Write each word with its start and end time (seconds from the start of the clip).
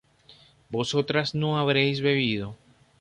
vosotras 0.71 1.35
no 1.35 1.59
habréis 1.59 2.01
bebido 2.01 2.55